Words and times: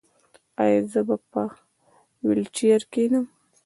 ایا 0.63 0.79
زه 0.91 1.01
به 1.07 1.15
په 1.31 1.41
ویلچیر 2.27 2.81
کینم؟ 2.91 3.25